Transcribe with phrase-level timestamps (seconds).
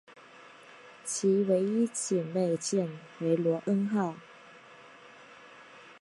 [1.03, 4.15] 其唯一的姊妹舰为罗恩号。